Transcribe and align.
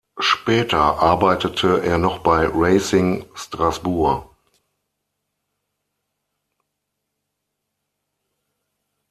Später 0.17 0.79
arbeitete 0.99 1.83
er 1.83 1.99
noch 1.99 2.23
bei 2.23 2.47
Racing 2.47 3.23
Strasbourg. 3.35 4.33